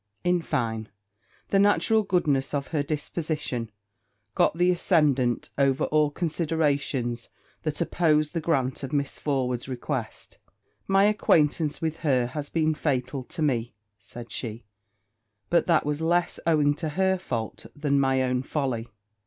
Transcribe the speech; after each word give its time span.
In 0.23 0.41
fine, 0.41 0.89
the 1.49 1.59
natural 1.59 2.01
goodness 2.01 2.55
of 2.55 2.69
her 2.69 2.81
disposition 2.81 3.69
got 4.33 4.57
the 4.57 4.71
ascendant 4.71 5.51
over 5.59 5.83
all 5.83 6.09
considerations 6.09 7.29
that 7.61 7.81
opposed 7.81 8.33
the 8.33 8.41
grant 8.41 8.81
of 8.81 8.91
Miss 8.91 9.19
Forward's 9.19 9.69
request. 9.69 10.39
'My 10.87 11.03
acquaintance 11.03 11.81
with 11.83 11.97
her 11.97 12.25
has 12.25 12.49
been 12.49 12.73
fatal 12.73 13.23
to 13.25 13.43
me,' 13.43 13.75
said 13.99 14.31
she; 14.31 14.65
'but 15.51 15.67
that 15.67 15.85
was 15.85 16.01
less 16.01 16.39
owing 16.47 16.73
to 16.77 16.89
her 16.89 17.19
fault 17.19 17.67
than 17.75 17.99
my 17.99 18.23
own 18.23 18.41
folly.' 18.41 18.87